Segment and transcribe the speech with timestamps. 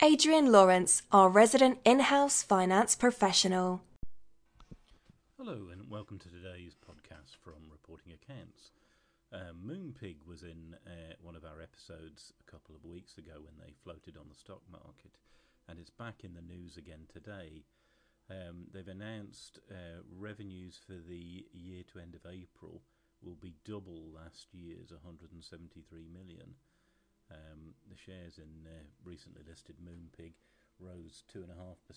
[0.00, 3.82] Adrian Lawrence, our resident in house finance professional.
[5.36, 8.70] Hello, and welcome to today's podcast from Reporting Accounts.
[9.32, 13.58] Uh, Moonpig was in uh, one of our episodes a couple of weeks ago when
[13.58, 15.18] they floated on the stock market,
[15.68, 17.64] and it's back in the news again today.
[18.30, 22.82] Um, they've announced uh, revenues for the year to end of April
[23.20, 26.54] will be double last year's 173 million.
[27.30, 30.32] Um, the shares in uh, recently listed Moonpig
[30.80, 31.48] rose 2.5%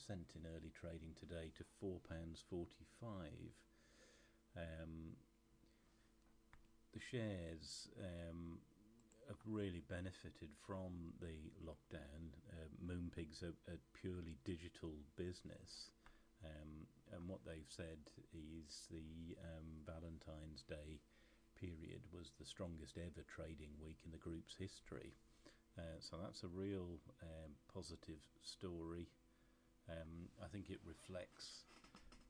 [0.10, 3.30] in early trading today to £4.45.
[4.58, 5.16] Um,
[6.94, 8.60] the shares um,
[9.28, 12.36] have really benefited from the lockdown.
[12.52, 15.92] Uh, Moonpig's a, a purely digital business.
[16.44, 18.02] Um, and what they've said
[18.34, 21.00] is the um, Valentine's Day
[21.62, 25.14] period was the strongest ever trading week in the group's history.
[25.78, 29.06] Uh, so that's a real um, positive story.
[29.86, 31.70] Um, I think it reflects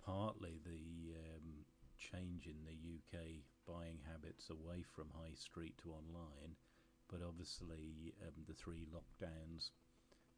[0.03, 1.63] partly the um,
[1.95, 6.59] change in the UK buying habits away from high street to online,
[7.07, 9.71] but obviously um, the three lockdowns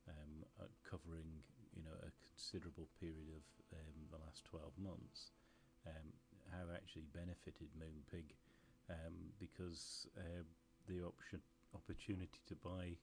[0.05, 0.45] um,
[0.85, 1.41] covering
[1.73, 5.33] you know a considerable period of um, the last 12 months
[6.53, 8.37] have actually benefited Moonpig
[8.89, 10.43] um, because uh,
[10.87, 11.39] the option
[11.75, 12.95] opportunity to buy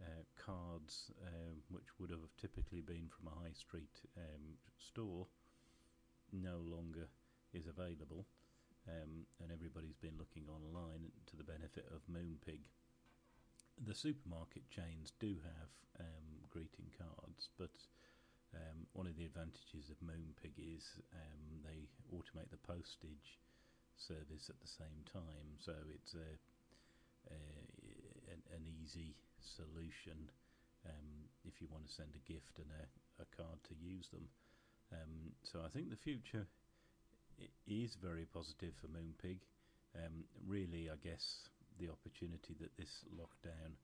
[0.00, 5.26] uh, cards um, which would have typically been from a high street um, store
[6.32, 7.06] no longer
[7.52, 8.26] is available
[8.88, 12.60] um, and everybody's been looking online to the benefit of Moonpig.
[13.80, 17.74] The supermarket chains do have um, greeting cards, but
[18.54, 23.40] um, one of the advantages of Moonpig is um, they automate the postage
[23.96, 26.30] service at the same time, so it's a,
[27.30, 27.38] a
[28.32, 30.30] an, an, easy solution
[30.84, 32.84] um, if you want to send a gift and a,
[33.22, 34.26] a card to use them.
[34.92, 36.46] Um, so I think the future
[37.66, 39.42] is very positive for Moonpig.
[39.94, 43.78] Um, really, I guess the opportunity that this lockdown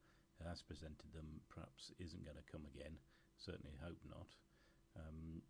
[0.46, 2.96] has presented them perhaps isn't going to come again.
[3.38, 4.30] Certainly hope not.
[4.96, 5.42] Um,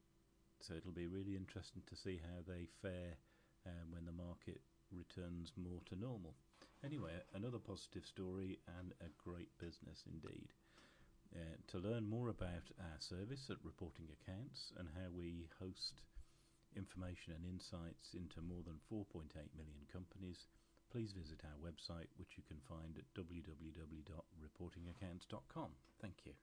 [0.60, 3.16] so it'll be really interesting to see how they fare
[3.66, 6.34] um, when the market returns more to normal.
[6.84, 10.52] Anyway, another positive story and a great business indeed.
[11.30, 16.02] Uh, to learn more about our service at Reporting Accounts and how we host
[16.76, 20.46] information and insights into more than 4.8 million companies,
[20.90, 25.70] please visit our website, which you can find at www.reportingaccounts.com.
[26.02, 26.34] Thank you.